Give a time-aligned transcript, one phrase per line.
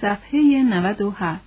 [0.00, 1.40] صفحه 97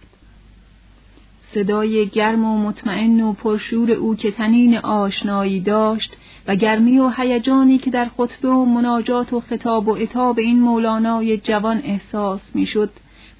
[1.53, 6.17] صدای گرم و مطمئن و پرشور او که تنین آشنایی داشت
[6.47, 11.37] و گرمی و هیجانی که در خطبه و مناجات و خطاب و اتاب این مولانای
[11.37, 12.89] جوان احساس می‌شد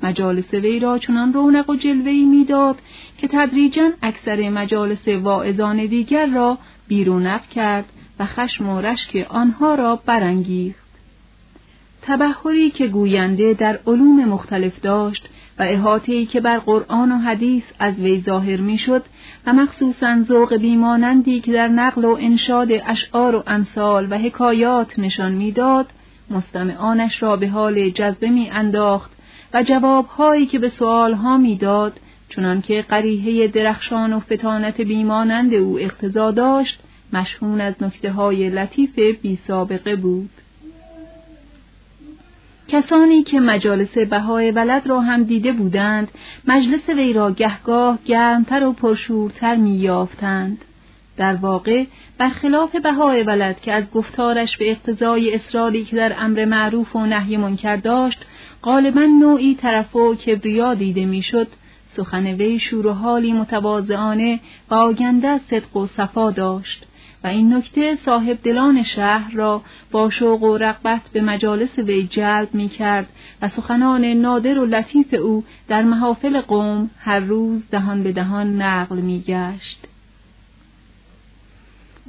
[0.04, 2.76] مجالس وی را چنان رونق و جلوهی می‌داد
[3.18, 6.58] که تدریجا اکثر مجالس واعظان دیگر را
[6.88, 7.86] بیرونق کرد
[8.20, 10.89] و خشم و رشک آنها را برانگیخت.
[12.02, 18.00] تبهری که گوینده در علوم مختلف داشت و احاطه‌ای که بر قرآن و حدیث از
[18.00, 19.04] وی ظاهر می‌شد
[19.46, 25.32] و مخصوصا ذوق بیمانندی که در نقل و انشاد اشعار و امثال و حکایات نشان
[25.32, 25.88] می‌داد
[26.30, 29.12] مستمعانش را به حال جذبه می انداخت
[29.54, 32.00] و جوابهایی که به سؤالها می‌داد
[32.30, 36.80] چنانکه قریحه درخشان و فتانت بیمانند او اقتضا داشت
[37.14, 40.30] مشهون از نکته های لطیف بی سابقه بود.
[42.70, 46.12] کسانی که مجالس بهای ولد را هم دیده بودند
[46.48, 50.66] مجلس وی را گهگاه گرمتر و پرشورتر میافتند
[51.18, 51.86] در واقع
[52.18, 57.38] برخلاف بهای ولد که از گفتارش به اقتضای اصراری که در امر معروف و نهی
[57.38, 58.20] منکر داشت
[58.64, 61.48] غالبا نوعی طرف و کبریا دیده می‌شد
[61.98, 64.40] سخن وی شور و حالی متواضعانه
[64.70, 66.86] و آگنده صدق و صفا داشت.
[67.24, 72.50] و این نکته صاحب دلان شهر را با شوق و رغبت به مجالس وی جلب
[72.54, 73.08] می کرد
[73.42, 78.96] و سخنان نادر و لطیف او در محافل قوم هر روز دهان به دهان نقل
[78.96, 79.80] می گشت.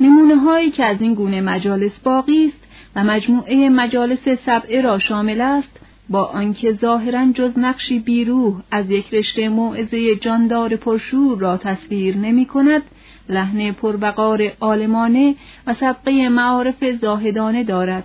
[0.01, 5.41] نمونه هایی که از این گونه مجالس باقی است و مجموعه مجالس سبعه را شامل
[5.41, 12.17] است با آنکه ظاهرا جز نقشی بیروح از یک رشته موعظه جاندار پرشور را تصویر
[12.17, 12.83] نمی کند
[13.31, 15.35] لحن پربقار آلمانه
[15.67, 18.05] و سبقه معارف زاهدانه دارد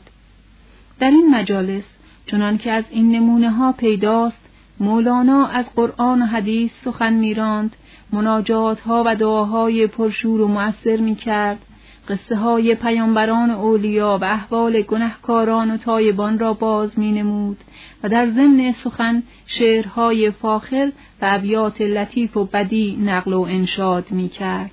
[1.00, 1.84] در این مجالس
[2.28, 4.46] چنان که از این نمونه ها پیداست
[4.80, 7.76] مولانا از قرآن و حدیث سخن میراند
[8.12, 11.58] مناجات ها و دعاهای پرشور و مؤثر می کرد
[12.10, 17.58] قصه های پیامبران اولیا و احوال گنهکاران و تایبان را باز می نمود
[18.04, 24.30] و در ضمن سخن شعرهای فاخر و ابیات لطیف و بدی نقل و انشاد می
[24.30, 24.72] کرد.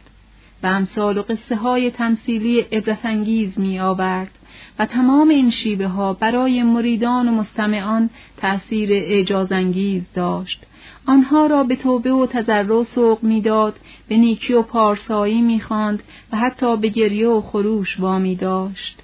[0.63, 4.31] و امثال و قصه های تمثیلی عبرتانگیز می آورد
[4.79, 10.63] و تمام این شیبه ها برای مریدان و مستمعان تأثیر اعجازانگیز داشت.
[11.07, 13.79] آنها را به توبه و تضرع سوق می‌داد
[14.09, 16.03] به نیکی و پارسایی می‌خواند
[16.33, 18.99] و حتی به گریه و خروش وامی داشت.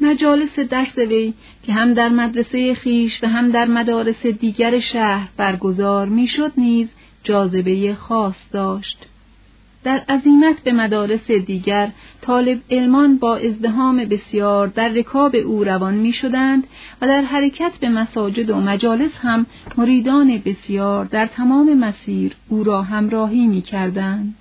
[0.00, 6.08] مجالس درس وی که هم در مدرسه خیش و هم در مدارس دیگر شهر برگزار
[6.08, 6.88] می‌شد نیز
[7.24, 9.06] جاذبه خاص داشت.
[9.84, 16.12] در عظیمت به مدارس دیگر طالب علمان با ازدهام بسیار در رکاب او روان می
[16.12, 16.66] شدند
[17.02, 22.82] و در حرکت به مساجد و مجالس هم مریدان بسیار در تمام مسیر او را
[22.82, 24.34] همراهی می کردند.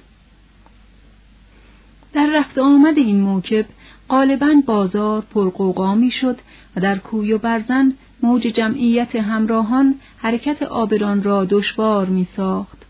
[2.13, 3.65] در رفت آمد این موکب
[4.09, 6.39] غالبا بازار پرقوقا می شد
[6.75, 12.80] و در کوی و برزن موج جمعیت همراهان حرکت آبران را دشوار می ساخت.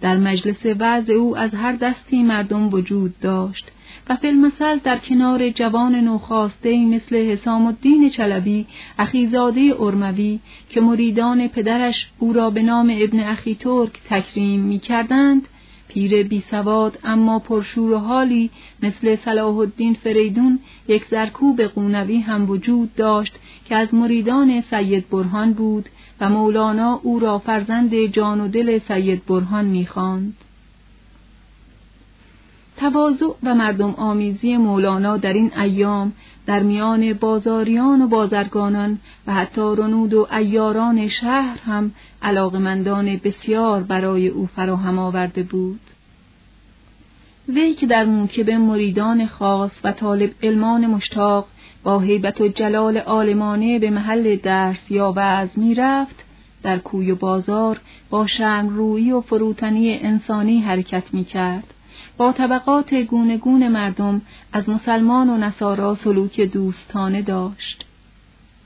[0.00, 3.70] در مجلس وعظ او از هر دستی مردم وجود داشت
[4.08, 8.66] و فیلمسل در کنار جوان نوخاسته مثل حسام الدین چلبی
[8.98, 15.48] اخیزاده ارموی که مریدان پدرش او را به نام ابن اخی ترک تکریم می کردند
[15.88, 18.50] پیر بی سواد اما پرشور و حالی
[18.82, 20.58] مثل صلاح الدین فریدون
[20.88, 23.34] یک زرکوب قونوی هم وجود داشت
[23.68, 25.88] که از مریدان سید برهان بود
[26.20, 30.34] و مولانا او را فرزند جان و دل سید برهان می‌خواند.
[32.76, 36.12] تواضع و مردم آمیزی مولانا در این ایام
[36.46, 44.28] در میان بازاریان و بازرگانان و حتی رنود و ایاران شهر هم علاقمندان بسیار برای
[44.28, 45.80] او فراهم آورده بود.
[47.48, 51.46] وی که در موکب مریدان خاص و طالب علمان مشتاق
[51.82, 56.24] با هیبت و جلال عالمانه به محل درس یا وعظ می رفت
[56.62, 57.80] در کوی و بازار
[58.10, 61.74] با شرم روی و فروتنی انسانی حرکت می کرد.
[62.16, 64.22] با طبقات گونه گونه مردم
[64.52, 67.86] از مسلمان و نصارا سلوک دوستانه داشت.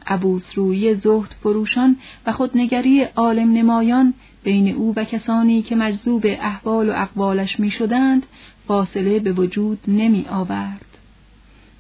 [0.07, 1.97] عبوس روی زهد فروشان
[2.27, 4.15] و خودنگری عالم نمایان
[4.45, 8.27] بین او و کسانی که مجذوب احوال و اقوالش می شدند
[8.71, 10.85] فاصله به وجود نمی آورد.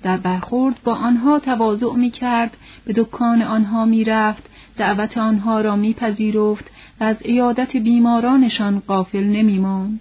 [0.03, 4.43] در برخورد با آنها تواضع می کرد، به دکان آنها می رفت،
[4.77, 6.65] دعوت آنها را می پذیرفت
[7.01, 10.01] و از ایادت بیمارانشان قافل نمی ماند.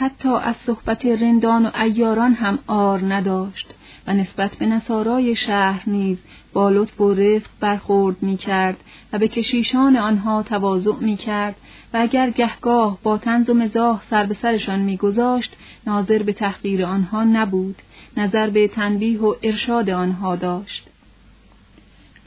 [0.00, 3.66] حتی از صحبت رندان و ایاران هم آر نداشت
[4.06, 6.18] و نسبت به نصارای شهر نیز
[6.52, 8.76] با لطف و رفق برخورد می کرد
[9.12, 11.56] و به کشیشان آنها تواضع می کرد
[11.94, 15.56] و اگر گهگاه با تنز و مزاح سر به سرشان میگذاشت
[15.86, 17.76] ناظر به تحقیر آنها نبود
[18.16, 20.86] نظر به تنبیه و ارشاد آنها داشت.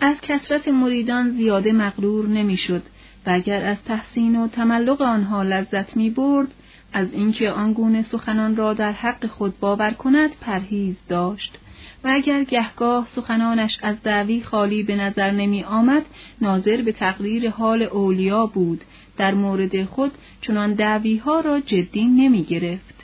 [0.02, 2.84] از کسرت مریدان زیاده مغرور نمی‌شد
[3.26, 6.48] و اگر از تحسین و تملق آنها لذت می برد
[6.94, 11.58] از اینکه آنگونه سخنان را در حق خود باور کند پرهیز داشت.
[12.04, 16.06] و اگر گهگاه سخنانش از دعوی خالی به نظر نمی آمد
[16.42, 18.82] ناظر به تقریر حال اولیا بود.
[19.18, 20.12] در مورد خود
[20.42, 23.04] چنان دعوی ها را جدی نمی گرفت.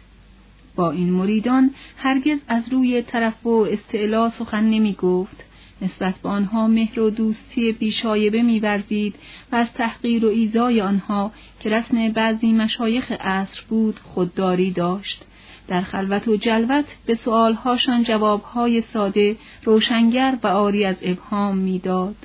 [0.76, 5.47] با این مریدان هرگز از روی طرف و استعلا سخن نمی گفت.
[5.82, 9.16] نسبت به آنها مهر و دوستی بیشایبه میورزید
[9.52, 15.26] و از تحقیر و ایزای آنها که رسم بعضی مشایخ عصر بود خودداری داشت
[15.68, 22.16] در خلوت و جلوت به سؤالهاشان جوابهای ساده روشنگر و آری از ابهام می‌داد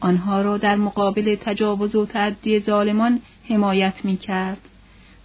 [0.00, 4.58] آنها را در مقابل تجاوز و تعدی ظالمان حمایت می کرد.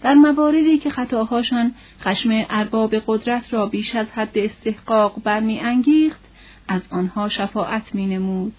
[0.01, 6.28] در مواردی که خطاهاشان خشم ارباب قدرت را بیش از حد استحقاق برمی انگیخت،
[6.69, 8.53] از آنها شفاعت می نمود.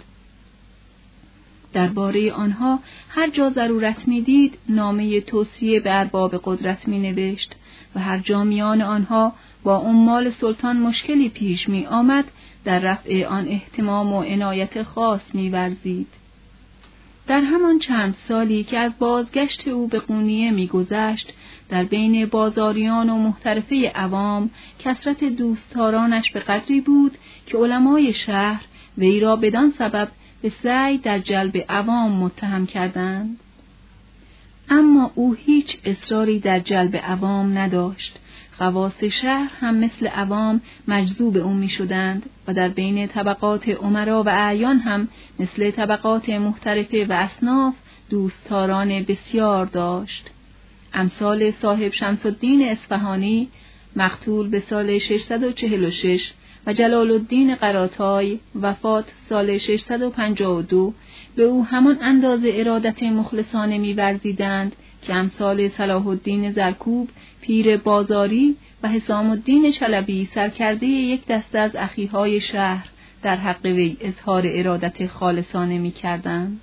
[1.72, 2.78] درباره آنها
[3.08, 7.54] هر جا ضرورت می‌دید نامه توصیه به ارباب قدرت می نوشت
[7.94, 12.24] و هر جا میان آنها با عمال سلطان مشکلی پیش می آمد
[12.64, 16.19] در رفع آن احتمام و عنایت خاص می ورزید.
[17.30, 21.32] در همان چند سالی که از بازگشت او به قونیه میگذشت
[21.68, 28.64] در بین بازاریان و محترفه عوام کسرت دوستارانش به قدری بود که علمای شهر
[28.98, 30.08] وی را بدان سبب
[30.42, 33.38] به سعی در جلب عوام متهم کردند.
[34.70, 38.18] اما او هیچ اصراری در جلب عوام نداشت
[38.58, 44.28] خواص شهر هم مثل عوام مجذوب او می شدند و در بین طبقات عمرا و
[44.28, 45.08] اعیان هم
[45.38, 47.74] مثل طبقات محترفه و اصناف
[48.10, 50.30] دوستاران بسیار داشت.
[50.94, 53.48] امثال صاحب شمس الدین اصفهانی
[53.96, 56.32] مقتول به سال 646
[56.72, 60.94] جلال الدین قراتای وفات سال 652
[61.36, 67.08] به او همان اندازه ارادت مخلصانه می‌ورزیدند که امثال صلاح الدین زرکوب
[67.40, 72.88] پیر بازاری و حسام الدین چلبی سرکرده یک دسته از اخیهای شهر
[73.22, 76.60] در حق وی اظهار ارادت خالصانه می کردند.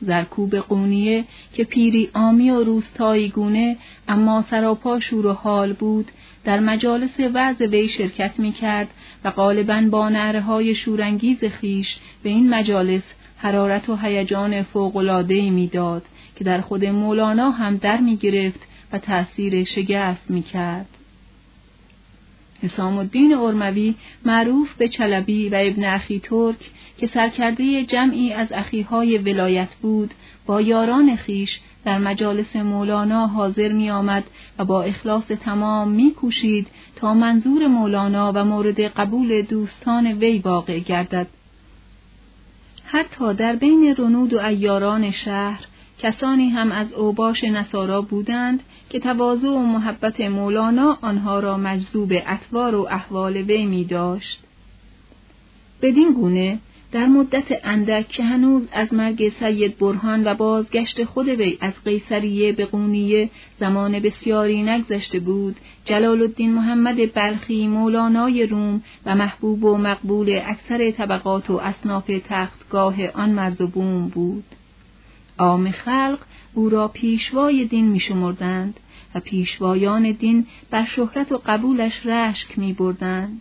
[0.00, 3.76] زرکوب قونیه که پیری آمی و روستایی گونه
[4.08, 6.10] اما سراپا شور و حال بود
[6.44, 8.88] در مجالس وعظ وی شرکت می کرد
[9.24, 13.02] و غالبا با نعره های شورانگیز خیش به این مجالس
[13.36, 16.02] حرارت و هیجان فوق‌العاده‌ای می‌داد
[16.36, 18.60] که در خود مولانا هم در می گرفت
[18.92, 20.88] و تأثیر شگرف می کرد.
[22.62, 29.18] حسام الدین ارموی معروف به چلبی و ابن اخی ترک که سرکرده جمعی از اخیهای
[29.18, 30.14] ولایت بود
[30.46, 34.24] با یاران خیش در مجالس مولانا حاضر می آمد
[34.58, 36.66] و با اخلاص تمام می کوشید
[36.96, 41.26] تا منظور مولانا و مورد قبول دوستان وی واقع گردد.
[42.84, 45.64] حتی در بین رنود و ایاران شهر
[46.04, 52.74] کسانی هم از اوباش نصارا بودند که تواضع و محبت مولانا آنها را مجذوب اطوار
[52.74, 54.40] و احوال وی می داشت.
[55.82, 56.58] بدین گونه
[56.92, 62.52] در مدت اندک که هنوز از مرگ سید برهان و بازگشت خود وی از قیصریه
[62.52, 69.76] به قونیه زمان بسیاری نگذشته بود جلال الدین محمد بلخی مولانای روم و محبوب و
[69.76, 74.44] مقبول اکثر طبقات و اصناف تختگاه آن مرز و بوم بود
[75.38, 76.18] عام خلق
[76.54, 78.80] او را پیشوای دین می شمردند
[79.14, 83.40] و پیشوایان دین بر شهرت و قبولش رشک می بردند.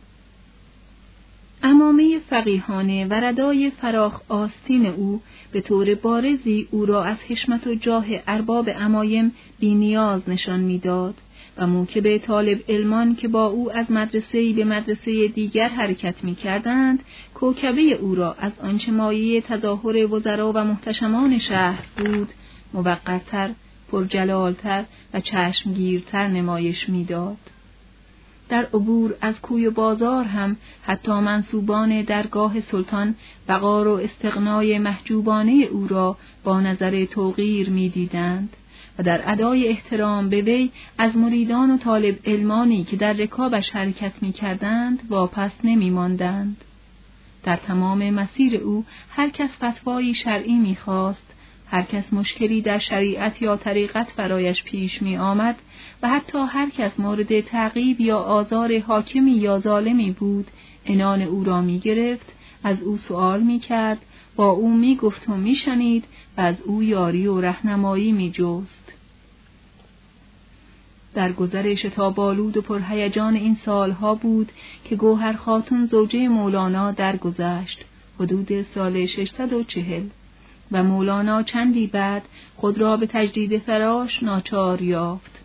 [1.63, 5.21] امامه فقیهانه و ردای فراخ آستین او
[5.51, 11.15] به طور بارزی او را از حشمت و جاه ارباب امایم بینیاز نشان می‌داد
[11.57, 17.03] و موکب طالب علمان که با او از مدرسه به مدرسه دیگر حرکت می کردند،
[17.33, 22.29] کوکبه او را از آنچه مایه تظاهر وزرا و محتشمان شهر بود،
[22.73, 23.49] موقرتر،
[23.91, 27.37] پرجلالتر و چشمگیرتر نمایش می‌داد.
[28.49, 33.15] در عبور از کوی و بازار هم حتی منصوبان درگاه سلطان
[33.47, 38.55] وقار و استقنای محجوبانه او را با نظر توقیر می‌دیدند
[38.99, 44.13] و در ادای احترام به وی از مریدان و طالب علمانی که در رکابش حرکت
[44.21, 46.57] می کردند واپس نمی ماندند.
[47.43, 51.33] در تمام مسیر او هر کس فتوایی شرعی می‌خواست
[51.67, 55.55] هر کس مشکلی در شریعت یا طریقت برایش پیش می آمد
[56.01, 60.47] و حتی هر کس مورد تعقیب یا آزار حاکمی یا ظالمی بود
[60.85, 62.33] انان او را می گرفت
[62.63, 63.97] از او سؤال می کرد
[64.35, 66.03] با او می گفت و می شنید
[66.37, 68.93] و از او یاری و رهنمایی می جست.
[71.13, 74.51] در گذر شتابالود و پرهیجان این سالها بود
[74.85, 77.85] که گوهر خاتون زوجه مولانا درگذشت
[78.19, 80.03] حدود سال 640
[80.71, 82.23] و مولانا چندی بعد
[82.55, 85.39] خود را به تجدید فراش ناچار یافت.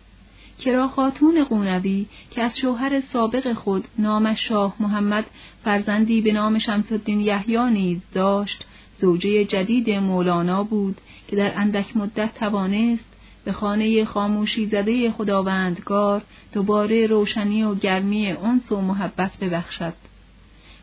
[0.59, 5.25] کرا خاتون قونوی که از شوهر سابق خود نامش شاه محمد
[5.63, 8.65] فرزندی به نام شمس الدین یحیی نیز داشت
[9.01, 13.05] زوجه جدید مولانا بود که در اندک مدت توانست
[13.45, 16.21] به خانه خاموشی زده خداوندگار
[16.53, 19.93] دوباره روشنی و گرمی انس و محبت ببخشد.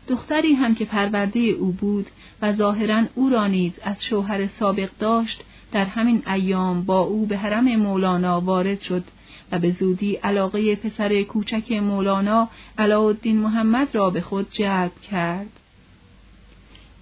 [0.07, 2.07] دختری هم که پرورده او بود
[2.41, 7.37] و ظاهرا او را نیز از شوهر سابق داشت در همین ایام با او به
[7.37, 9.03] حرم مولانا وارد شد
[9.51, 15.49] و به زودی علاقه پسر کوچک مولانا علاءالدین محمد را به خود جلب کرد.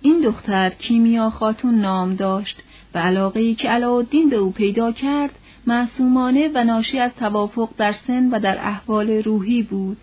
[0.05, 2.57] این دختر کیمیا خاتون نام داشت
[2.93, 5.31] و علاقه که علاءالدین به او پیدا کرد
[5.67, 9.97] معصومانه و ناشی از توافق در سن و در احوال روحی بود.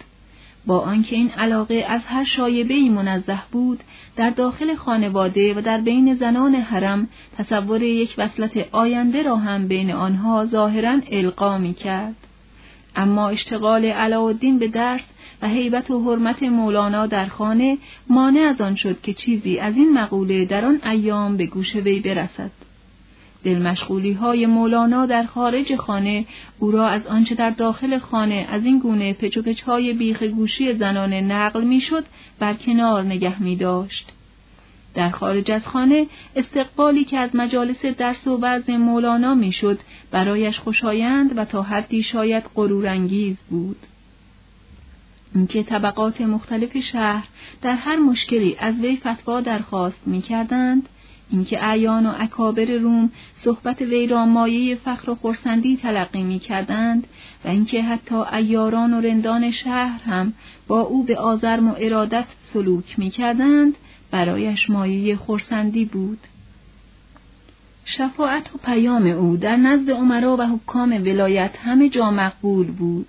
[0.66, 3.80] با آنکه این علاقه از هر شایبه منزه بود
[4.16, 9.92] در داخل خانواده و در بین زنان حرم تصور یک وصلت آینده را هم بین
[9.92, 12.16] آنها ظاهرا القا می کرد.
[12.96, 15.04] اما اشتغال علاءالدین به درس
[15.42, 19.92] و هیبت و حرمت مولانا در خانه مانع از آن شد که چیزی از این
[19.92, 22.50] مقوله در آن ایام به گوش وی برسد.
[23.44, 26.24] دلمشغولی های مولانا در خارج خانه
[26.58, 30.22] او را از آنچه در داخل خانه از این گونه پچ و پچ های بیخ
[30.22, 32.04] گوشی زنانه نقل می‌شد
[32.38, 34.12] بر کنار نگه می داشت.
[34.94, 36.06] در خارج از خانه
[36.36, 39.80] استقبالی که از مجالس درس و وضع مولانا می‌شد
[40.10, 43.76] برایش خوشایند و تا حدی شاید غرورانگیز بود.
[45.34, 47.26] اینکه طبقات مختلف شهر
[47.62, 50.88] در هر مشکلی از وی فتوا درخواست می‌کردند
[51.30, 57.06] اینکه اعیان و اکابر روم صحبت وی را مایه فخر و خرسندی تلقی می کردند
[57.44, 60.32] و اینکه حتی ایاران و رندان شهر هم
[60.68, 63.76] با او به آزرم و ارادت سلوک می کردند
[64.12, 66.18] برایش مایه خرسندی بود.
[67.84, 73.06] شفاعت و پیام او در نزد عمرا و حکام ولایت همه جا مقبول بود.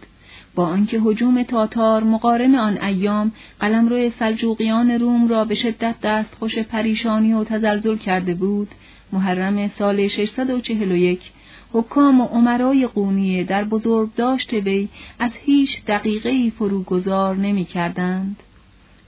[0.55, 6.59] با آنکه حجوم تاتار مقارن آن ایام قلمرو سلجوقیان روم را به شدت دست خوش
[6.59, 8.67] پریشانی و تزلزل کرده بود
[9.11, 11.31] محرم سال 641
[11.73, 18.35] حکام و عمرای قونیه در بزرگ داشته وی از هیچ دقیقه فروگذار نمی کردند.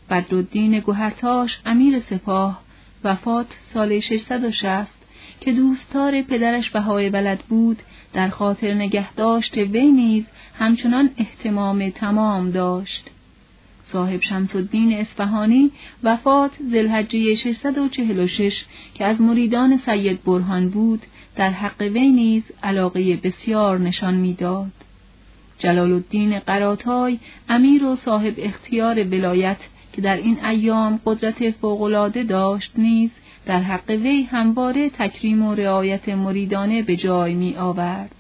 [0.10, 2.62] بدرالدین گوهرتاش امیر سپاه
[3.04, 4.88] وفات سال 660
[5.42, 7.82] که دوستار پدرش بهای بلد بود
[8.14, 10.24] در خاطر نگهداشت وی نیز
[10.60, 13.10] همچنان احتمام تمام داشت.
[13.92, 15.72] صاحب شمس الدین اصفهانی
[16.04, 21.02] وفات زلحجه 646 که از مریدان سید برهان بود
[21.36, 24.72] در حق وی نیز علاقه بسیار نشان می‌داد.
[25.60, 27.20] جلال الدین قراتای
[27.50, 29.58] امیر و صاحب اختیار ولایت
[29.96, 33.12] که در این ایام قدرت فوقالعاده داشت نیز
[33.46, 38.16] در حق وی همواره تکریم و رعایت مریدانه به جای می آورد.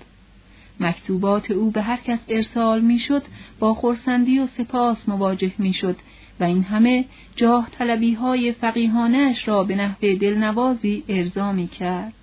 [0.79, 3.23] مکتوبات او به هر کس ارسال می‌شد
[3.59, 5.95] با خورسندی و سپاس مواجه می‌شد
[6.39, 7.05] و این همه
[7.35, 12.13] جاه طلبی های فقیهانش را به نحو دلنوازی ارضا می کرد.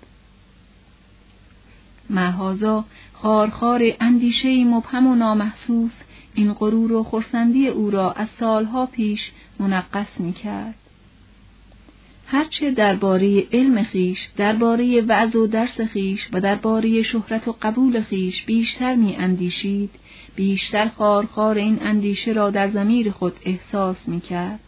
[2.09, 5.93] محازا خارخار اندیشه مبهم و نامحسوس
[6.33, 10.75] این غرور و خورسندی او را از سالها پیش منقص می کرد.
[12.27, 18.43] هرچه درباره علم خیش، درباره وعظ و درس خیش و درباره شهرت و قبول خیش
[18.43, 19.89] بیشتر می اندیشید،
[20.35, 24.59] بیشتر خارخار این اندیشه را در زمیر خود احساس می کرد.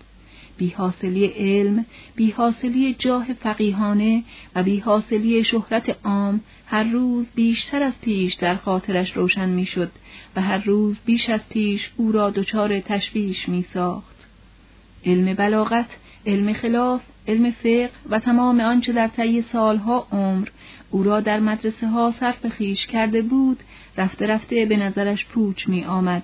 [0.57, 4.23] بیحاصلی علم، بیحاصلی جاه فقیهانه
[4.55, 9.91] و بیحاصلی شهرت عام هر روز بیشتر از پیش در خاطرش روشن می‌شد
[10.35, 14.14] و هر روز بیش از پیش او را دچار تشویش می ساخت.
[15.05, 15.89] علم بلاغت،
[16.25, 20.47] علم خلاف، علم فقه و تمام آنچه در طی سالها عمر
[20.91, 23.59] او را در مدرسه ها صرف خیش کرده بود
[23.97, 26.23] رفته رفته به نظرش پوچ می آمد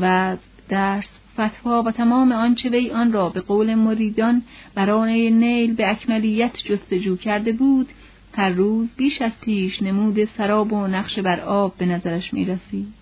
[0.00, 0.36] و
[0.68, 4.42] درس فتوا و تمام آنچه وی آن را به قول مریدان
[4.74, 7.88] برای نیل به اکملیت جستجو کرده بود
[8.32, 12.94] هر روز بیش از پیش نمود سراب و نقش بر آب به نظرش می رسید.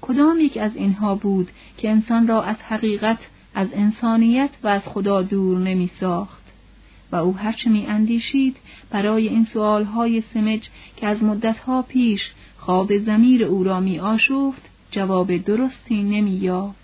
[0.00, 3.18] کدام یک از اینها بود که انسان را از حقیقت
[3.54, 6.42] از انسانیت و از خدا دور نمی ساخت.
[7.12, 8.56] و او هرچه می اندیشید
[8.90, 15.36] برای این سؤالهای سمج که از مدتها پیش خواب زمیر او را می آشفت جواب
[15.36, 16.82] درستی نمی یافت.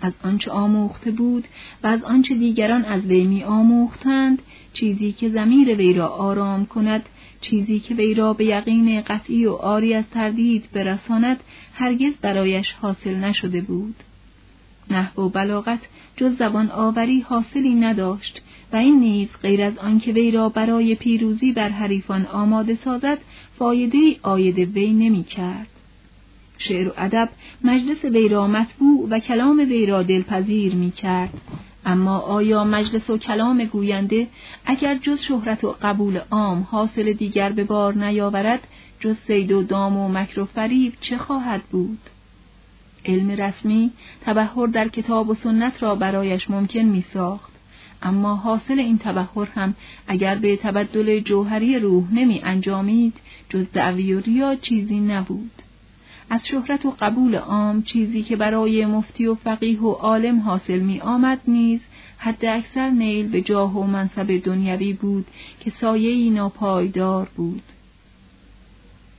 [0.00, 1.44] از آنچه آموخته بود
[1.82, 4.42] و از آنچه دیگران از وی می آموختند
[4.72, 7.08] چیزی که زمیر وی را آرام کند
[7.40, 11.40] چیزی که وی را به یقین قطعی و آری از تردید برساند
[11.72, 13.94] هرگز برایش حاصل نشده بود
[14.90, 15.80] نحو و بلاغت
[16.16, 21.52] جز زبان آوری حاصلی نداشت و این نیز غیر از آنکه وی را برای پیروزی
[21.52, 23.18] بر حریفان آماده سازد
[23.58, 25.68] فایده آید وی نمی کرد.
[26.58, 27.28] شعر و ادب
[27.64, 31.40] مجلس وی را مطبوع و کلام وی را دلپذیر می کرد.
[31.86, 34.26] اما آیا مجلس و کلام گوینده
[34.66, 38.68] اگر جز شهرت و قبول عام حاصل دیگر به بار نیاورد
[39.00, 41.98] جز سید و دام و مکر و فریب چه خواهد بود؟
[43.04, 47.52] علم رسمی تبهر در کتاب و سنت را برایش ممکن می ساخت.
[48.02, 49.74] اما حاصل این تبهر هم
[50.06, 53.14] اگر به تبدل جوهری روح نمی انجامید
[53.48, 55.50] جز دعوی و ریا چیزی نبود.
[56.30, 61.00] از شهرت و قبول عام چیزی که برای مفتی و فقیه و عالم حاصل می
[61.00, 61.80] آمد نیز
[62.18, 65.26] حد اکثر نیل به جاه و منصب دنیوی بود
[65.60, 67.62] که سایه‌ای ناپایدار بود.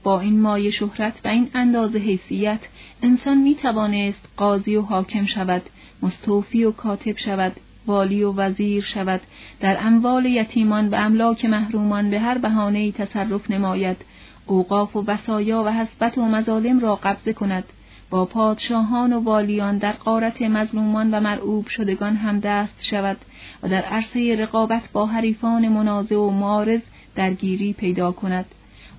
[0.05, 2.59] با این مایه شهرت و این اندازه حیثیت
[3.01, 5.61] انسان می توانست قاضی و حاکم شود،
[6.01, 9.21] مستوفی و کاتب شود، والی و وزیر شود،
[9.59, 13.97] در اموال یتیمان و املاک محرومان به هر بهانه‌ای تصرف نماید،
[14.45, 17.63] اوقاف و وسایا و حسبت و مظالم را قبضه کند،
[18.09, 23.17] با پادشاهان و والیان در قارت مظلومان و مرعوب شدگان هم دست شود
[23.63, 26.81] و در عرصه رقابت با حریفان منازع و معارض
[27.15, 28.45] درگیری پیدا کند.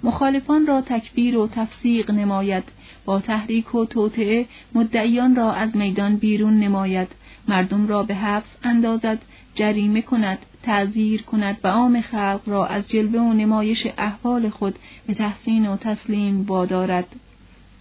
[0.02, 2.64] مخالفان را تکبیر و تفسیق نماید.
[3.04, 7.08] با تحریک و توطعه مدعیان را از میدان بیرون نماید.
[7.48, 9.18] مردم را به حبس اندازد
[9.54, 15.14] جریمه کند تعذیر کند و عام خلق را از جلوه و نمایش احوال خود به
[15.14, 17.06] تحسین و تسلیم وادارد.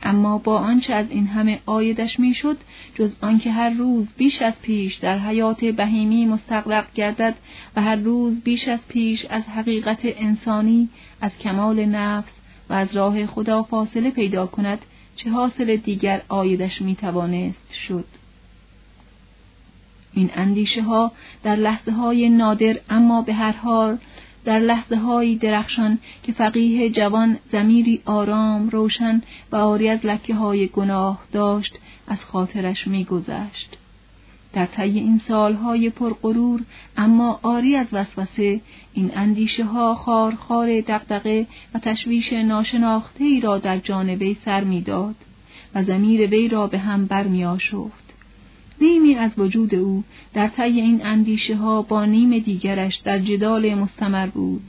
[0.05, 2.57] اما با آنچه از این همه آیدش می‌شد
[2.95, 7.35] جز آنکه هر روز بیش از پیش در حیات بهیمی مستقرق گردد
[7.75, 10.89] و هر روز بیش از پیش از حقیقت انسانی
[11.21, 12.31] از کمال نفس
[12.69, 14.79] و از راه خدا فاصله پیدا کند
[15.15, 18.05] چه حاصل دیگر آیدش می‌توانست شد.
[20.13, 21.11] این اندیشه ها
[21.43, 23.97] در لحظه های نادر اما به هر حال
[24.45, 30.67] در لحظه های درخشان که فقیه جوان زمیری آرام روشن و آری از لکه های
[30.67, 31.73] گناه داشت
[32.07, 33.77] از خاطرش میگذشت.
[34.53, 36.61] در طی این سالهای پرغرور
[36.97, 38.61] اما آری از وسوسه
[38.93, 45.15] این اندیشه ها خار خار دقدقه و تشویش ناشناخته ای را در جانبه سر می‌داد
[45.75, 48.04] و زمیر وی را به هم برمی آشفت.
[48.81, 50.03] نیمی از وجود او.
[50.33, 54.63] در طی این اندیشه ها با نیم دیگرش در جدال مستمر بود.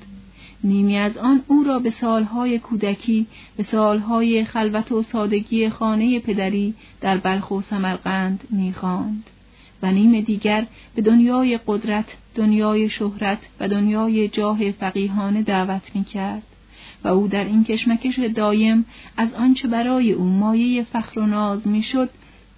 [0.64, 6.74] نیمی از آن او را به سالهای کودکی به سالهای خلوت و سادگی خانه پدری
[7.00, 9.30] در بلخ و سمرقند می‌خواند
[9.82, 16.42] و نیم دیگر به دنیای قدرت دنیای شهرت و دنیای جاه فقیهانه دعوت می‌کرد
[17.04, 18.84] و او در این کشمکش دایم
[19.16, 22.10] از آنچه برای او مایه فخر و ناز می‌شد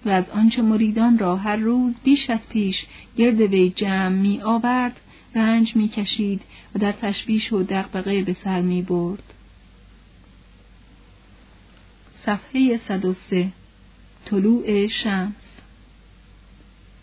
[0.05, 2.85] و از آنچه مریدان را هر روز بیش از پیش
[3.17, 4.99] گرد وی جمع می آورد
[5.35, 6.41] رنج می کشید
[6.75, 9.23] و در تشبیش و دقدقه به سر می برد.
[12.25, 13.51] صفحه 103
[14.25, 15.33] طلوع شمس.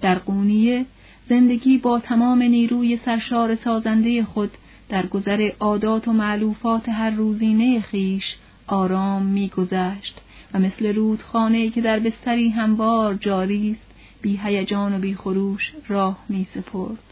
[0.01, 0.87] در قونیه
[1.29, 4.51] زندگی با تمام نیروی سرشار سازنده خود
[4.89, 10.21] در گذر عادات و معلوفات هر روزینه خیش آرام میگذشت
[10.55, 13.91] و مثل رودخانه که در بستری هموار جاری است
[14.23, 17.03] بی هیجان و بی خروش راه می سپرد.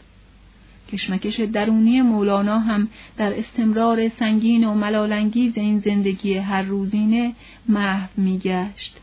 [0.91, 7.33] کشمکش درونی مولانا هم در استمرار سنگین و ملالانگیز این زندگی هر روزینه
[7.69, 9.01] محو میگشت.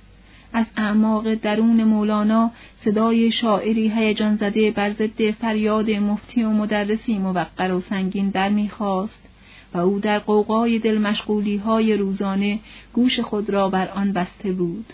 [0.53, 2.51] از اعماق درون مولانا
[2.85, 9.19] صدای شاعری هیجان زده بر ضد فریاد مفتی و مدرسی موقر و سنگین در می‌خواست
[9.75, 12.59] و او در قوقای دل مشغولی های روزانه
[12.93, 14.87] گوش خود را بر آن بسته بود.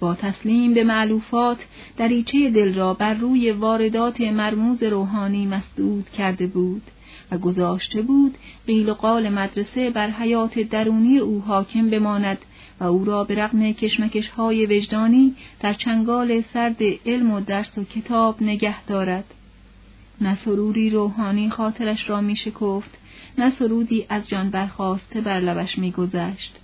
[0.00, 1.58] با تسلیم به معلوفات
[1.96, 6.82] دریچه دل را بر روی واردات مرموز روحانی مسدود کرده بود
[7.30, 8.34] و گذاشته بود
[8.66, 12.38] قیل و قال مدرسه بر حیات درونی او حاکم بماند
[12.80, 17.84] و او را به رغم کشمکش های وجدانی در چنگال سرد علم و درس و
[17.84, 19.24] کتاب نگه دارد.
[20.20, 22.98] نه سروری روحانی خاطرش را می شکفت
[23.38, 26.56] نه سرودی از جان برخواسته بر لبش میگذشت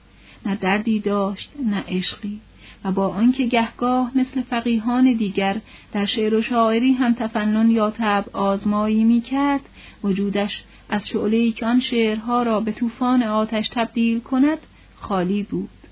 [0.47, 2.41] نه دردی داشت نه عشقی.
[2.85, 5.61] و با آنکه گهگاه مثل فقیهان دیگر
[5.93, 9.69] در شعر و شاعری هم تفنن یا تب آزمایی می کرد
[10.05, 14.59] وجودش از شعله که آن شعرها را به طوفان آتش تبدیل کند
[14.97, 15.84] خالی بود.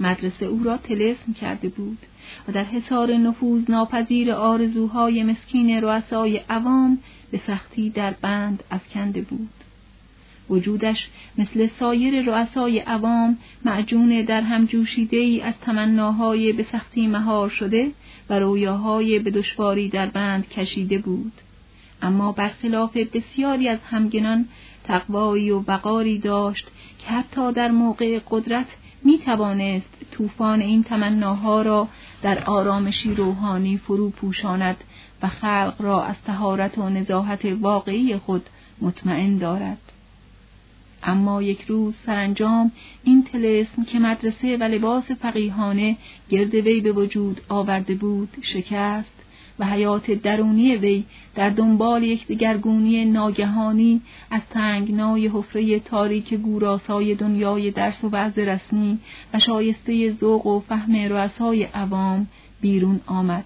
[0.00, 1.98] مدرسه او را تلسم کرده بود
[2.48, 6.98] و در حصار نفوذ ناپذیر آرزوهای مسکین رؤسای عوام
[7.30, 9.50] به سختی در بند افکنده بود.
[10.50, 17.48] وجودش مثل سایر رؤسای عوام معجون در هم جوشیده ای از تمناهای به سختی مهار
[17.48, 17.90] شده
[18.30, 21.32] و رویاهای به دشواری در بند کشیده بود.
[22.02, 24.48] اما برخلاف بسیاری از همگنان
[24.84, 26.66] تقوایی و وقاری داشت
[26.98, 28.66] که حتی در موقع قدرت
[29.04, 31.88] می توانست طوفان این تمناها را
[32.22, 34.76] در آرامشی روحانی فرو پوشاند
[35.22, 38.46] و خلق را از تهارت و نزاهت واقعی خود
[38.80, 39.78] مطمئن دارد.
[41.02, 42.72] اما یک روز سرانجام
[43.04, 45.96] این تلسم که مدرسه و لباس فقیهانه
[46.28, 49.23] گرد وی به وجود آورده بود شکست
[49.58, 57.70] و حیات درونی وی در دنبال یک دگرگونی ناگهانی از تنگنای حفره تاریک گوراسای دنیای
[57.70, 58.98] درس و وعظ رسمی
[59.34, 62.26] و شایسته ذوق و فهم رؤسای عوام
[62.60, 63.44] بیرون آمد.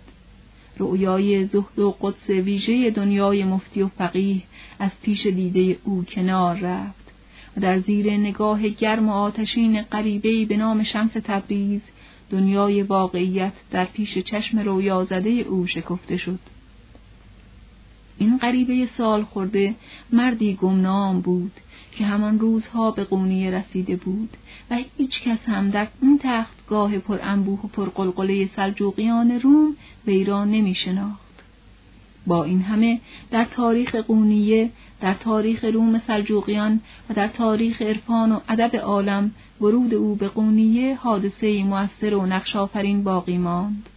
[0.78, 4.42] رؤیای زهد و قدس ویژه دنیای مفتی و فقیه
[4.78, 7.12] از پیش دیده او کنار رفت
[7.56, 11.80] و در زیر نگاه گرم و آتشین غریبهای به نام شمس تبریز
[12.30, 16.38] دنیای واقعیت در پیش چشم رویا زده او شکفته شد.
[18.18, 19.74] این غریبه سال خورده
[20.12, 21.52] مردی گمنام بود
[21.92, 24.36] که همان روزها به قونیه رسیده بود
[24.70, 30.44] و هیچ کس هم در این تختگاه پر انبوه و پرقلقله سلجوقیان روم وی را
[30.44, 31.28] نمی شناخت.
[32.26, 36.80] با این همه در تاریخ قونیه در تاریخ روم سلجوقیان
[37.10, 39.30] و در تاریخ عرفان و ادب عالم
[39.60, 43.88] ورود او به قونیه حادثه مؤثر و نقشافرین باقی ماند.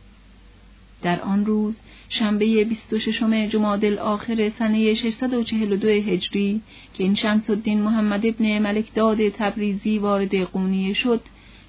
[1.02, 1.76] در آن روز
[2.10, 6.62] شنبه 26 جمادی آخر سنه 642 هجری
[6.94, 11.22] که این شمس الدین محمد ابن ملک داد تبریزی وارد قونیه شد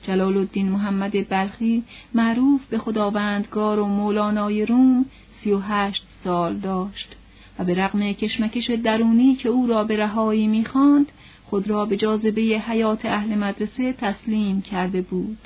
[0.03, 1.83] جلال الدین محمد بلخی
[2.15, 5.07] معروف به خداوندگار و مولانای روم
[5.41, 7.17] سی و هشت سال داشت.
[7.59, 11.13] و به رغم کشمکش درونی که او را به رهایی می‌خواند
[11.45, 15.39] خود را به جاذبه حیات اهل مدرسه تسلیم کرده بود.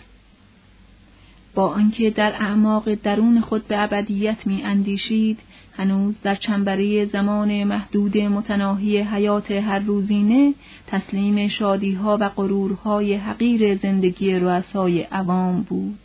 [1.54, 5.38] با آنکه در اعماق درون خود به ابدیت می اندیشید
[5.76, 10.54] هنوز در چنبره زمان محدود متناهی حیات هر روزینه
[10.86, 15.98] تسلیم شادیها و غرورهای حقیر زندگی رؤسای عوام بود.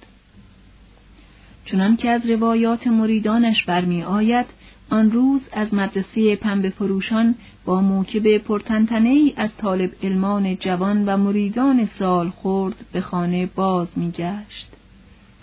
[1.66, 4.46] چنان که از روایات مریدانش برمی آید
[4.92, 11.18] آن روز از مدرسه پنبه فروشان با موکب پرتنتنه ای از طالب علمان جوان و
[11.18, 14.68] مریدان سال خورد به خانه باز می گشت.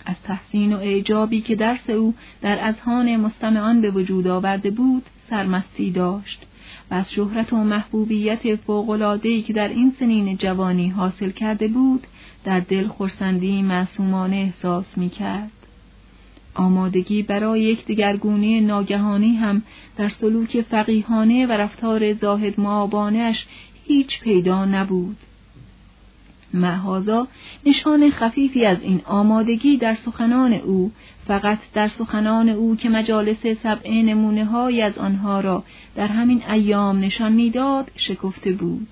[0.05, 5.91] از تحسین و اعجابی که درس او در اذهان مستمعان به وجود آورده بود سرمستی
[5.91, 6.45] داشت
[6.91, 12.07] و از شهرت و محبوبیت فوقلادهی که در این سنین جوانی حاصل کرده بود
[12.43, 15.51] در دل خورسندی معصومانه احساس می کرد.
[16.53, 19.61] آمادگی برای یک دگرگونی ناگهانی هم
[19.97, 23.45] در سلوک فقیهانه و رفتار زاهد معابانش
[23.87, 25.17] هیچ پیدا نبود.
[26.53, 27.27] محازا
[27.65, 30.91] نشان خفیفی از این آمادگی در سخنان او
[31.27, 35.63] فقط در سخنان او که مجالس سبع نمونه های از آنها را
[35.95, 38.87] در همین ایام نشان می‌داد شکفته بود.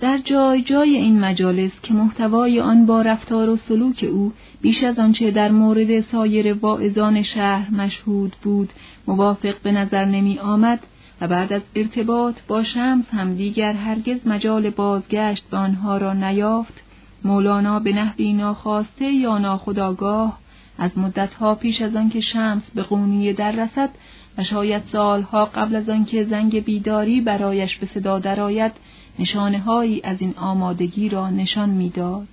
[0.00, 4.98] در جای جای این مجالس که محتوای آن با رفتار و سلوک او بیش از
[4.98, 8.72] آنچه در مورد سایر واعظان شهر مشهود بود
[9.06, 10.80] موافق به نظر نمی آمد
[11.20, 16.82] و بعد از ارتباط با شمس هم دیگر هرگز مجال بازگشت به آنها را نیافت
[17.24, 20.38] مولانا به نحوی ناخواسته یا ناخداگاه
[20.78, 23.90] از مدتها پیش از آنکه شمس به قونیه در رسد
[24.38, 28.72] و شاید سالها قبل از آنکه زنگ بیداری برایش به صدا درآید
[29.18, 32.28] نشانه هایی از این آمادگی را نشان می‌داد.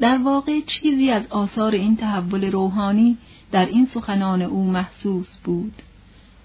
[0.00, 3.18] در واقع چیزی از آثار این تحول روحانی
[3.52, 5.72] در این سخنان او محسوس بود.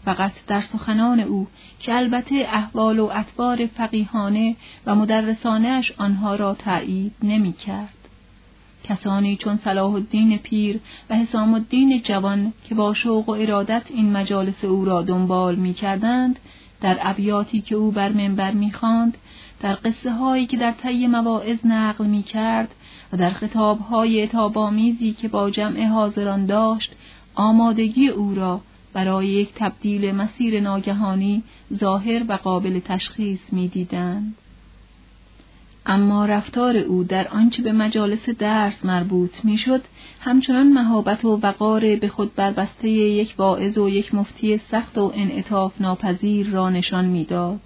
[0.05, 1.47] فقط در سخنان او
[1.79, 7.98] که البته احوال و اطوار فقیهانه و مدرسانش آنها را تایید نمی کرد.
[8.83, 14.11] کسانی چون صلاح الدین پیر و حسام الدین جوان که با شوق و ارادت این
[14.11, 16.39] مجالس او را دنبال می کردند
[16.81, 19.17] در ابیاتی که او بر منبر می‌خواند
[19.59, 22.75] در قصه هایی که در طی مواعظ نقل می کرد
[23.13, 26.91] و در خطاب های تابامیزی که با جمع حاضران داشت
[27.35, 28.61] آمادگی او را
[28.93, 34.35] برای یک تبدیل مسیر ناگهانی ظاهر و قابل تشخیص می دیدند.
[35.85, 39.81] اما رفتار او در آنچه به مجالس درس مربوط می‌شد
[40.19, 45.81] همچنان مهابت و وقار به خود بربسته یک واعظ و یک مفتی سخت و انعطاف
[45.81, 47.59] ناپذیر را نشان می‌داد.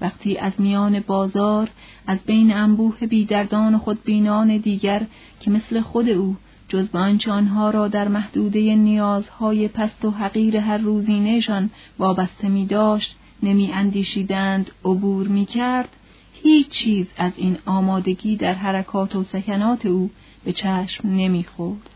[0.00, 1.70] وقتی از میان بازار
[2.06, 5.02] از بین انبوه بیدردان و خودبینان دیگر
[5.40, 6.36] که مثل خود او
[6.68, 12.66] جز به آنچه آنها را در محدوده نیازهای پست و حقیر هر روزینهشان وابسته می
[12.66, 15.88] داشت نمی اندیشیدند عبور می کرد
[16.42, 20.10] هیچ چیز از این آمادگی در حرکات و سکنات او
[20.44, 21.90] به چشم نمی‌خورد.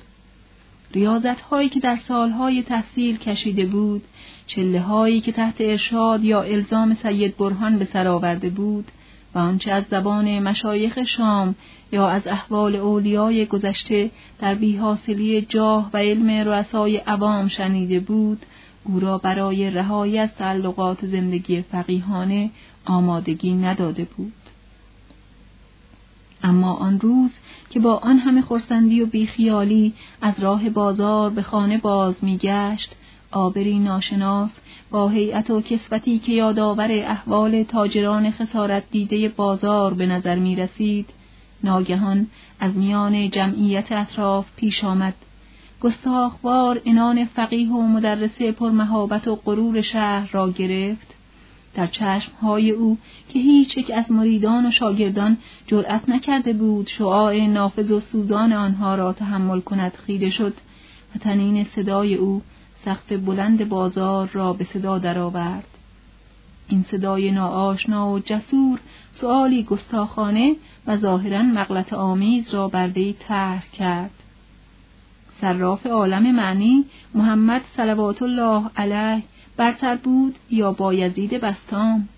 [0.95, 4.03] ریاضت هایی که در سالهای تحصیل کشیده بود،
[4.47, 8.91] چله هایی که تحت ارشاد یا الزام سید برهان به سر آورده بود
[9.35, 11.55] و آنچه از زبان مشایخ شام
[11.93, 18.47] یا از احوال اولیای گذشته در بیحاصلی جاه و علم رؤسای عوام شنیده بود،
[18.85, 22.51] او را برای رهایی از تعلقات زندگی فقیهانه
[22.85, 24.33] آمادگی نداده بود.
[26.43, 27.31] اما آن روز
[27.71, 32.97] که با آن همه خورسندی و بیخیالی از راه بازار به خانه باز میگشت
[33.31, 34.51] آبری ناشناس
[34.91, 41.11] با هیئت و کسوتی که یادآور احوال تاجران خسارت دیده بازار به نظر می رسید،
[41.65, 42.27] ناگهان
[42.61, 45.15] از میان جمعیت اطراف پیش آمد.
[45.81, 51.16] گستاخوار انان فقیه و مدرسه پرمهابت و غرور شهر را گرفت
[51.77, 55.37] در چشمهای او که هیچ یک از مریدان و شاگردان
[55.67, 60.55] جرأت نکرده بود شعاع نافذ و سوزان آنها را تحمل کند خیره شد
[61.15, 62.43] و تنین صدای او
[62.85, 65.67] سقف بلند بازار را به صدا درآورد.
[66.69, 68.79] این صدای ناآشنا و جسور
[69.13, 74.11] سؤالی گستاخانه و ظاهرا مغلط آمیز را بر وی طرح کرد.
[75.41, 76.85] صراف عالم معنی
[77.15, 79.23] محمد صلوات الله علیه
[79.57, 82.09] برتر بود یا بایزید بستام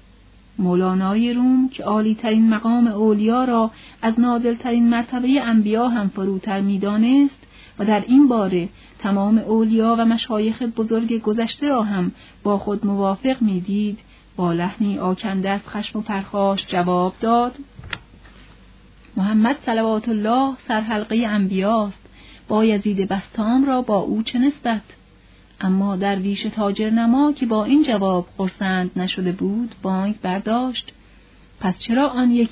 [0.59, 3.71] مولانای روم که عالی ترین مقام اولیا را
[4.03, 7.47] از نادل ترین مرتبه انبیا هم فروتر می‌دانست
[7.79, 13.43] و در این باره تمام اولیا و مشایخ بزرگ گذشته را هم با خود موافق
[13.43, 13.99] می‌دید.
[14.37, 17.57] با لحنی آکنده از خشم و پرخاش جواب داد
[19.17, 22.09] محمد صلوات الله سرحلقه انبیاست.
[22.49, 24.83] با یزید بستام را با او چه نسبت؟
[25.61, 30.93] اما درویش تاجر نما که با این جواب خرسند نشده بود بانک برداشت
[31.61, 32.51] پس چرا آن یک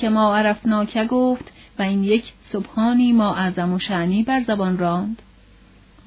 [0.00, 5.22] که ما عرفناکه گفت و این یک سبحانی ما اعظم و شعنی بر زبان راند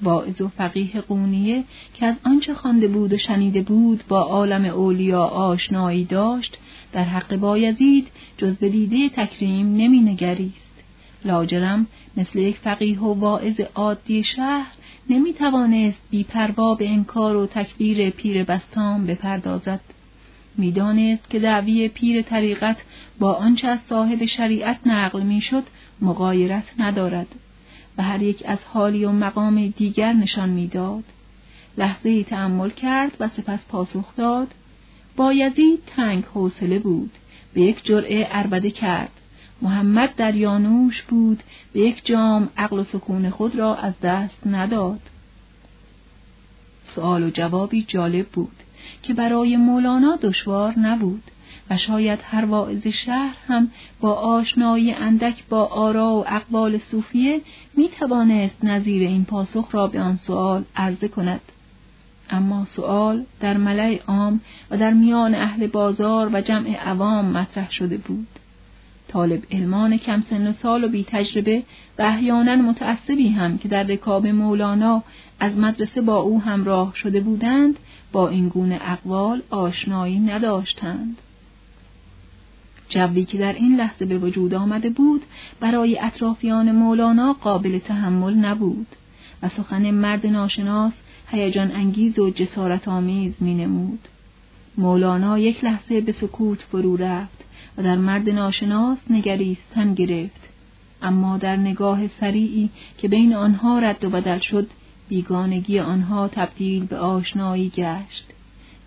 [0.01, 1.63] واعظ و فقیه قونیه
[1.93, 6.57] که از آنچه خوانده بود و شنیده بود با عالم اولیا آشنایی داشت
[6.93, 10.75] در حق بایزید جز به دیده تکریم نمی نگریست.
[11.25, 11.87] لاجرم
[12.17, 14.71] مثل یک فقیه و واعظ عادی شهر
[15.09, 19.81] نمی توانست بیپروا به انکار و تکبیر پیر بستام بپردازد.
[20.57, 22.77] می‌دانست که دعوی پیر طریقت
[23.19, 25.63] با آنچه از صاحب شریعت نقل می‌شد
[26.01, 27.27] مغایرت ندارد
[27.97, 31.03] و هر یک از حالی و مقام دیگر نشان می‌داد.
[31.77, 34.47] لحظه تأمل کرد و سپس پاسخ داد
[35.15, 37.11] با یزید تنگ حوصله بود
[37.53, 39.11] به یک جرعه عربده کرد
[39.61, 44.99] محمد در یانوش بود به یک جام عقل و سکون خود را از دست نداد.
[46.95, 48.55] سوال و جوابی جالب بود
[49.03, 51.23] که برای مولانا دشوار نبود
[51.69, 57.41] و شاید هر واعظ شهر هم با آشنایی اندک با آرا و اقوال صوفیه
[57.77, 61.41] می توانست نظیر این پاسخ را به آن سوال عرضه کند.
[62.29, 64.41] اما سوال در ملع عام
[64.71, 68.27] و در میان اهل بازار و جمع عوام مطرح شده بود.
[69.07, 71.63] طالب علمان کم سن و سال و بی تجربه
[71.99, 75.03] و احیانا متعصبی هم که در رکاب مولانا
[75.39, 77.79] از مدرسه با او همراه شده بودند
[78.11, 81.17] با این گونه اقوال آشنایی نداشتند.
[82.89, 85.21] جوی که در این لحظه به وجود آمده بود
[85.59, 88.87] برای اطرافیان مولانا قابل تحمل نبود
[89.43, 90.93] و سخن مرد ناشناس
[91.27, 93.99] هیجان انگیز و جسارت آمیز می نمود.
[94.77, 97.44] مولانا یک لحظه به سکوت فرو رفت
[97.77, 100.49] و در مرد ناشناس نگریستن گرفت.
[101.01, 104.67] اما در نگاه سریعی که بین آنها رد و بدل شد
[105.09, 108.25] بیگانگی آنها تبدیل به آشنایی گشت.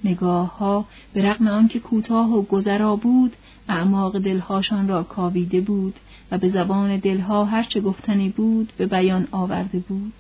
[0.05, 3.37] نگاه ها به رغم آنکه کوتاه و گذرا بود
[3.68, 5.94] اعماق دلهاشان را کاویده بود
[6.31, 10.12] و به زبان دلها هرچه گفتنی بود به بیان آورده بود.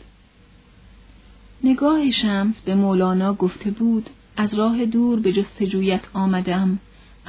[1.64, 6.78] نگاه شمس به مولانا گفته بود از راه دور به جستجویت آمدم.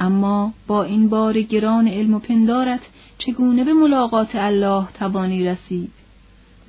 [0.00, 2.80] اما با این بار گران علم و پندارت
[3.18, 5.90] چگونه به ملاقات الله توانی رسید؟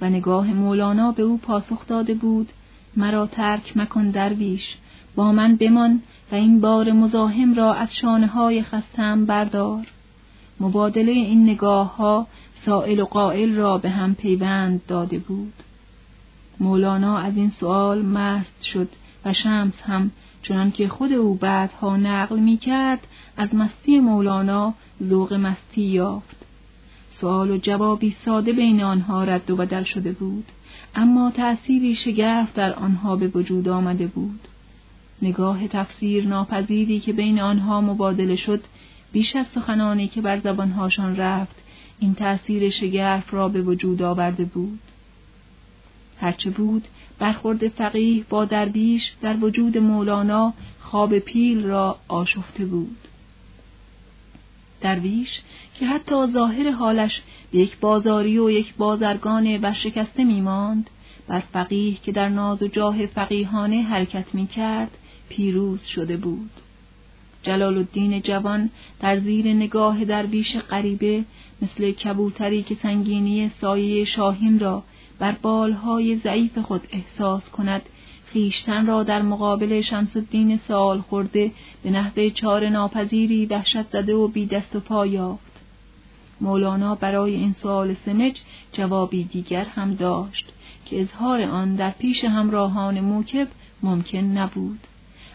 [0.01, 2.49] و نگاه مولانا به او پاسخ داده بود
[2.97, 4.75] مرا ترک مکن درویش
[5.15, 9.87] با من بمان و این بار مزاحم را از شانه های خستم بردار.
[10.59, 12.27] مبادله این نگاه ها
[12.65, 15.53] سائل و قائل را به هم پیوند داده بود.
[16.59, 18.89] مولانا از این سؤال مست شد
[19.25, 23.07] و شمس هم چنان که خود او بعدها نقل می کرد
[23.37, 26.35] از مستی مولانا ذوق مستی یافت.
[27.11, 30.45] سؤال و جوابی ساده بین آنها رد و بدل شده بود
[30.95, 34.47] اما تأثیری شگرف در آنها به وجود آمده بود.
[35.21, 38.63] نگاه تفسیر ناپذیری که بین آنها مبادله شد
[39.11, 41.55] بیش از سخنانی که بر زبانهاشان رفت
[41.99, 44.79] این تأثیر شگرف را به وجود آورده بود.
[46.19, 46.87] هرچه بود
[47.21, 52.97] برخورد فقیه با درویش در وجود مولانا خواب پیل را آشفته بود.
[54.81, 55.41] درویش
[55.75, 60.89] که حتی ظاهر حالش به یک بازاری و یک بازرگان ورشکسته میماند
[61.27, 64.97] بر فقیه که در ناز و جاه فقیهانه حرکت می کرد
[65.29, 66.51] پیروز شده بود.
[67.43, 71.23] جلال الدین جوان در زیر نگاه درویش غریبه
[71.61, 74.83] مثل کبوتری که سنگینی سایه شاهین را
[75.21, 77.81] بر بالهای ضعیف خود احساس کند
[78.25, 81.51] خیشتن را در مقابل شمس الدین سال خورده
[81.83, 85.51] به نحوه چار ناپذیری وحشت زده و بی دست و پا یافت.
[86.41, 88.35] مولانا برای این سوال سمج
[88.71, 90.45] جوابی دیگر هم داشت
[90.85, 93.47] که اظهار آن در پیش همراهان موکب
[93.83, 94.79] ممکن نبود.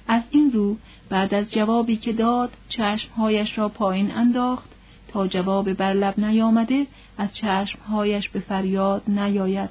[0.09, 0.77] از این رو
[1.09, 4.68] بعد از جوابی که داد چشمهایش را پایین انداخت
[5.09, 6.87] تا جواب بر لب نیامده
[7.18, 9.70] از چشمهایش به فریاد نیاید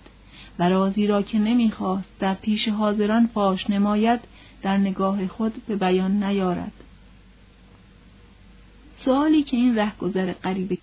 [0.60, 4.20] و رازی را که نمی‌خواست در پیش حاضران فاش نماید
[4.62, 6.72] در نگاه خود به بیان نیارد.
[8.96, 10.78] سوالی که این رهگذر غریبه